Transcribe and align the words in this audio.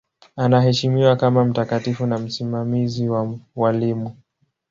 Anaheshimiwa 0.35 1.15
kama 1.15 1.45
mtakatifu 1.45 2.05
na 2.05 2.17
msimamizi 2.17 3.09
wa 3.09 3.39
walimu. 3.55 4.17